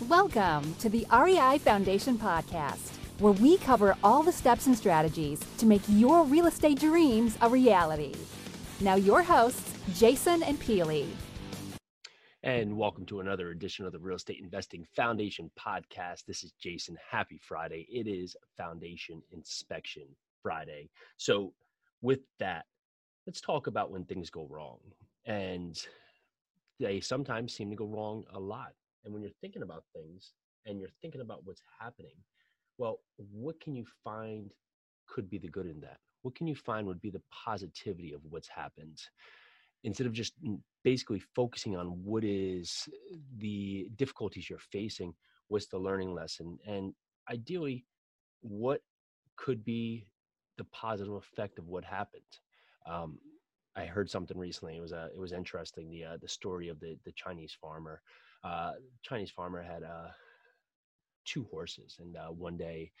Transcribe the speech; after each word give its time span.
Welcome 0.00 0.74
to 0.80 0.88
the 0.88 1.06
REI 1.12 1.58
Foundation 1.58 2.18
Podcast, 2.18 2.96
where 3.20 3.32
we 3.32 3.56
cover 3.58 3.96
all 4.02 4.24
the 4.24 4.32
steps 4.32 4.66
and 4.66 4.76
strategies 4.76 5.38
to 5.58 5.66
make 5.66 5.82
your 5.86 6.24
real 6.24 6.46
estate 6.46 6.80
dreams 6.80 7.38
a 7.40 7.48
reality. 7.48 8.12
Now, 8.80 8.96
your 8.96 9.22
hosts, 9.22 9.72
Jason 9.96 10.42
and 10.42 10.60
Pili. 10.60 11.06
And 12.42 12.76
welcome 12.76 13.06
to 13.06 13.20
another 13.20 13.52
edition 13.52 13.86
of 13.86 13.92
the 13.92 14.00
Real 14.00 14.16
Estate 14.16 14.40
Investing 14.42 14.84
Foundation 14.96 15.48
podcast. 15.56 16.24
This 16.26 16.42
is 16.42 16.52
Jason. 16.60 16.98
Happy 17.08 17.38
Friday. 17.40 17.86
It 17.88 18.08
is 18.08 18.34
Foundation 18.56 19.22
Inspection 19.30 20.08
Friday. 20.42 20.90
So, 21.18 21.54
with 22.02 22.20
that, 22.40 22.64
let's 23.28 23.40
talk 23.40 23.68
about 23.68 23.92
when 23.92 24.04
things 24.04 24.28
go 24.28 24.48
wrong. 24.50 24.80
And 25.24 25.80
they 26.80 26.98
sometimes 26.98 27.54
seem 27.54 27.70
to 27.70 27.76
go 27.76 27.86
wrong 27.86 28.24
a 28.34 28.40
lot. 28.40 28.72
And 29.04 29.12
when 29.12 29.22
you're 29.22 29.32
thinking 29.40 29.62
about 29.62 29.84
things 29.94 30.32
and 30.66 30.80
you're 30.80 30.90
thinking 31.02 31.20
about 31.20 31.42
what's 31.44 31.62
happening, 31.78 32.16
well, 32.78 33.00
what 33.16 33.60
can 33.60 33.74
you 33.74 33.84
find 34.02 34.52
could 35.06 35.28
be 35.28 35.38
the 35.38 35.48
good 35.48 35.66
in 35.66 35.80
that? 35.80 35.98
What 36.22 36.34
can 36.34 36.46
you 36.46 36.54
find 36.54 36.86
would 36.86 37.02
be 37.02 37.10
the 37.10 37.22
positivity 37.30 38.12
of 38.12 38.20
what's 38.28 38.48
happened? 38.48 39.00
Instead 39.84 40.06
of 40.06 40.12
just 40.12 40.32
basically 40.82 41.20
focusing 41.34 41.76
on 41.76 41.88
what 42.02 42.24
is 42.24 42.88
the 43.38 43.88
difficulties 43.96 44.48
you're 44.48 44.58
facing, 44.58 45.12
what's 45.48 45.66
the 45.66 45.78
learning 45.78 46.14
lesson? 46.14 46.58
And 46.66 46.94
ideally, 47.30 47.84
what 48.40 48.80
could 49.36 49.64
be 49.64 50.06
the 50.56 50.64
positive 50.64 51.14
effect 51.14 51.58
of 51.58 51.68
what 51.68 51.84
happened? 51.84 52.22
Um, 52.86 53.18
I 53.76 53.84
heard 53.86 54.08
something 54.08 54.38
recently. 54.38 54.76
It 54.76 54.80
was 54.80 54.92
uh, 54.92 55.08
it 55.14 55.18
was 55.18 55.32
interesting. 55.32 55.90
The 55.90 56.04
uh, 56.04 56.16
the 56.20 56.28
story 56.28 56.68
of 56.68 56.80
the 56.80 56.96
the 57.04 57.12
Chinese 57.12 57.56
farmer 57.60 58.00
uh, 58.44 58.72
Chinese 59.02 59.30
farmer 59.30 59.62
had 59.62 59.82
uh, 59.82 60.08
two 61.24 61.44
horses, 61.50 61.96
and 62.00 62.16
uh, 62.16 62.28
one 62.28 62.56
day 62.56 62.92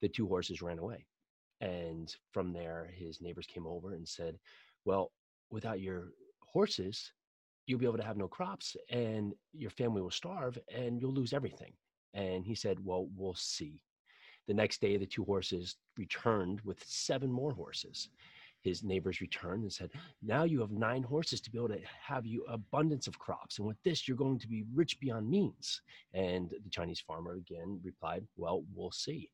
the 0.00 0.08
two 0.08 0.26
horses 0.26 0.62
ran 0.62 0.78
away. 0.78 1.06
And 1.60 2.14
from 2.32 2.52
there, 2.52 2.90
his 2.94 3.20
neighbors 3.20 3.46
came 3.46 3.66
over 3.66 3.94
and 3.94 4.08
said, 4.08 4.38
"Well, 4.84 5.12
without 5.50 5.80
your 5.80 6.08
horses, 6.40 7.12
you'll 7.66 7.78
be 7.78 7.86
able 7.86 7.98
to 7.98 8.04
have 8.04 8.16
no 8.16 8.28
crops, 8.28 8.76
and 8.90 9.34
your 9.52 9.70
family 9.70 10.02
will 10.02 10.10
starve, 10.10 10.58
and 10.74 11.00
you'll 11.00 11.14
lose 11.14 11.32
everything." 11.32 11.72
And 12.14 12.44
he 12.44 12.54
said, 12.54 12.84
"Well, 12.84 13.08
we'll 13.16 13.34
see." 13.34 13.80
The 14.48 14.54
next 14.54 14.80
day, 14.80 14.96
the 14.96 15.06
two 15.06 15.24
horses 15.24 15.76
returned 15.96 16.60
with 16.62 16.82
seven 16.86 17.30
more 17.30 17.52
horses 17.52 18.08
his 18.66 18.82
neighbors 18.82 19.20
returned 19.20 19.62
and 19.62 19.72
said, 19.72 19.90
Now 20.22 20.44
you 20.44 20.60
have 20.60 20.72
nine 20.72 21.02
horses 21.02 21.40
to 21.42 21.50
be 21.50 21.58
able 21.58 21.68
to 21.68 21.80
have 22.06 22.26
you 22.26 22.44
abundance 22.48 23.06
of 23.06 23.18
crops. 23.18 23.58
And 23.58 23.66
with 23.66 23.82
this, 23.84 24.06
you're 24.06 24.16
going 24.16 24.38
to 24.40 24.48
be 24.48 24.64
rich 24.74 24.98
beyond 25.00 25.30
means. 25.30 25.80
And 26.12 26.50
the 26.50 26.70
Chinese 26.70 27.00
farmer 27.00 27.34
again 27.34 27.80
replied, 27.84 28.26
Well, 28.36 28.64
we'll 28.74 28.90
see. 28.90 29.30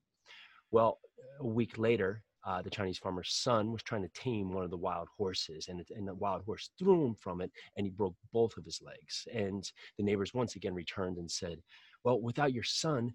Well, 0.70 1.00
a 1.40 1.46
week 1.46 1.78
later, 1.78 2.22
uh, 2.44 2.60
the 2.60 2.70
Chinese 2.70 2.98
farmer's 2.98 3.32
son 3.32 3.72
was 3.72 3.82
trying 3.82 4.02
to 4.02 4.20
tame 4.20 4.52
one 4.52 4.64
of 4.64 4.70
the 4.70 4.76
wild 4.76 5.08
horses, 5.16 5.68
and, 5.68 5.80
it, 5.80 5.90
and 5.94 6.08
the 6.08 6.14
wild 6.14 6.42
horse 6.42 6.70
threw 6.78 7.06
him 7.06 7.14
from 7.14 7.40
it, 7.40 7.52
and 7.76 7.86
he 7.86 7.90
broke 7.90 8.16
both 8.32 8.56
of 8.56 8.64
his 8.64 8.80
legs. 8.82 9.28
And 9.32 9.70
the 9.96 10.04
neighbors 10.04 10.34
once 10.34 10.56
again 10.56 10.74
returned 10.74 11.18
and 11.18 11.30
said, 11.30 11.62
Well, 12.04 12.20
without 12.20 12.52
your 12.52 12.64
son, 12.64 13.12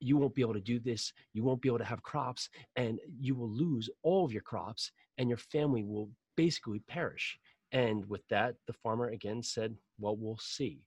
you 0.00 0.16
won't 0.16 0.34
be 0.34 0.42
able 0.42 0.54
to 0.54 0.60
do 0.60 0.78
this. 0.78 1.12
You 1.32 1.42
won't 1.42 1.62
be 1.62 1.68
able 1.68 1.78
to 1.78 1.84
have 1.84 2.02
crops, 2.02 2.48
and 2.76 2.98
you 3.20 3.34
will 3.34 3.50
lose 3.50 3.88
all 4.02 4.24
of 4.24 4.32
your 4.32 4.42
crops, 4.42 4.92
and 5.18 5.28
your 5.28 5.38
family 5.38 5.82
will 5.84 6.10
basically 6.36 6.80
perish. 6.80 7.38
And 7.72 8.08
with 8.08 8.26
that, 8.28 8.56
the 8.66 8.72
farmer 8.72 9.08
again 9.08 9.42
said, 9.42 9.74
Well, 9.98 10.16
we'll 10.16 10.38
see. 10.38 10.82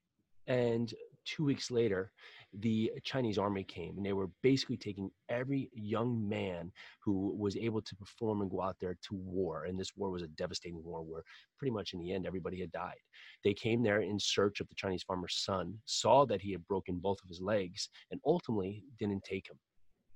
And 0.47 0.93
two 1.29 1.45
weeks 1.45 1.69
later, 1.69 2.11
the 2.53 2.91
Chinese 3.03 3.37
army 3.37 3.63
came 3.63 3.97
and 3.97 4.05
they 4.05 4.13
were 4.13 4.29
basically 4.41 4.77
taking 4.77 5.11
every 5.29 5.69
young 5.73 6.27
man 6.27 6.71
who 7.03 7.35
was 7.37 7.55
able 7.55 7.81
to 7.81 7.95
perform 7.95 8.41
and 8.41 8.49
go 8.49 8.61
out 8.61 8.77
there 8.79 8.97
to 9.07 9.15
war. 9.15 9.65
And 9.65 9.79
this 9.79 9.95
war 9.95 10.09
was 10.09 10.23
a 10.23 10.27
devastating 10.27 10.83
war 10.83 11.03
where 11.03 11.23
pretty 11.57 11.71
much 11.71 11.93
in 11.93 11.99
the 11.99 12.11
end 12.11 12.25
everybody 12.25 12.59
had 12.59 12.71
died. 12.71 12.97
They 13.43 13.53
came 13.53 13.83
there 13.83 14.01
in 14.01 14.19
search 14.19 14.59
of 14.59 14.67
the 14.69 14.75
Chinese 14.75 15.03
farmer's 15.03 15.35
son, 15.35 15.77
saw 15.85 16.25
that 16.25 16.41
he 16.41 16.51
had 16.51 16.67
broken 16.67 16.97
both 16.97 17.21
of 17.21 17.29
his 17.29 17.41
legs, 17.41 17.89
and 18.09 18.19
ultimately 18.25 18.83
didn't 18.97 19.23
take 19.23 19.47
him. 19.47 19.59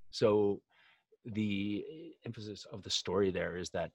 So 0.10 0.62
the 1.26 1.86
emphasis 2.26 2.66
of 2.72 2.82
the 2.82 2.90
story 2.90 3.30
there 3.32 3.58
is 3.58 3.70
that 3.70 3.92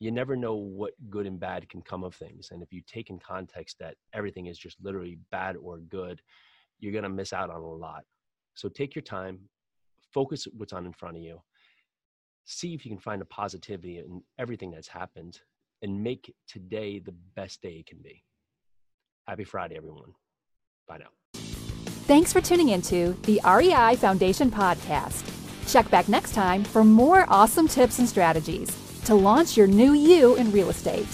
you 0.00 0.10
never 0.10 0.34
know 0.34 0.54
what 0.54 0.94
good 1.10 1.26
and 1.26 1.38
bad 1.38 1.68
can 1.68 1.82
come 1.82 2.02
of 2.02 2.14
things. 2.14 2.48
And 2.50 2.62
if 2.62 2.72
you 2.72 2.82
take 2.86 3.08
in 3.10 3.18
context 3.18 3.76
that 3.78 3.94
everything 4.12 4.46
is 4.46 4.58
just 4.58 4.76
literally 4.82 5.18
bad 5.30 5.56
or 5.56 5.78
good, 5.78 6.20
you're 6.82 6.92
going 6.92 7.04
to 7.04 7.08
miss 7.08 7.32
out 7.32 7.48
on 7.48 7.62
a 7.62 7.66
lot. 7.66 8.02
So 8.54 8.68
take 8.68 8.94
your 8.94 9.02
time, 9.02 9.38
focus 10.12 10.46
what's 10.52 10.74
on 10.74 10.84
in 10.84 10.92
front 10.92 11.16
of 11.16 11.22
you, 11.22 11.40
see 12.44 12.74
if 12.74 12.84
you 12.84 12.90
can 12.90 13.00
find 13.00 13.22
a 13.22 13.26
positivity 13.26 13.98
in 13.98 14.22
everything 14.38 14.70
that's 14.70 14.88
happened, 14.88 15.40
and 15.80 16.02
make 16.02 16.34
today 16.46 16.98
the 16.98 17.14
best 17.34 17.62
day 17.62 17.76
it 17.78 17.86
can 17.86 17.98
be. 18.02 18.22
Happy 19.26 19.44
Friday, 19.44 19.76
everyone. 19.76 20.12
Bye 20.86 20.98
now. 20.98 21.40
Thanks 22.06 22.32
for 22.32 22.40
tuning 22.40 22.70
into 22.70 23.16
the 23.22 23.40
REI 23.46 23.96
Foundation 23.96 24.50
podcast. 24.50 25.24
Check 25.72 25.88
back 25.90 26.08
next 26.08 26.34
time 26.34 26.64
for 26.64 26.84
more 26.84 27.24
awesome 27.28 27.68
tips 27.68 28.00
and 28.00 28.08
strategies 28.08 28.76
to 29.04 29.14
launch 29.14 29.56
your 29.56 29.66
new 29.66 29.92
you 29.92 30.34
in 30.34 30.50
real 30.52 30.70
estate. 30.70 31.06